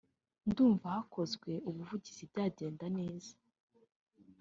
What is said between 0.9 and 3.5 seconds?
hakozwe ubuvugizi byagenda neza